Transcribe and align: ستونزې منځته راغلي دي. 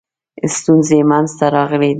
ستونزې 0.57 0.97
منځته 1.09 1.45
راغلي 1.55 1.79
دي. 1.89 1.89